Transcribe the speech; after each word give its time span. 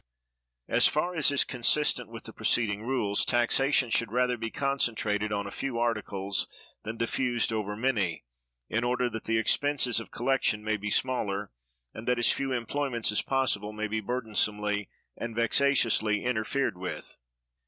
As 0.67 0.87
far 0.87 1.13
as 1.13 1.29
is 1.29 1.43
consistent 1.43 2.09
with 2.09 2.23
the 2.23 2.33
preceding 2.33 2.81
rules, 2.87 3.23
taxation 3.23 3.91
should 3.91 4.11
rather 4.11 4.35
be 4.35 4.49
concentrated 4.49 5.31
on 5.31 5.45
a 5.45 5.51
few 5.51 5.77
articles 5.77 6.47
than 6.83 6.97
diffused 6.97 7.53
over 7.53 7.75
many, 7.75 8.23
in 8.67 8.83
order 8.83 9.11
that 9.11 9.25
the 9.25 9.37
expenses 9.37 9.99
of 9.99 10.09
collection 10.09 10.63
may 10.63 10.75
be 10.77 10.89
smaller, 10.89 11.51
and 11.93 12.07
that 12.07 12.17
as 12.17 12.31
few 12.31 12.51
employments 12.51 13.11
as 13.11 13.21
possible 13.21 13.73
may 13.73 13.87
be 13.87 14.01
burdensomely 14.01 14.89
and 15.15 15.35
vexatiously 15.35 16.23
interfered 16.25 16.79
with. 16.79 17.17